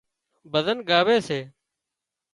[0.51, 1.39] ڀزن ڳاوي سي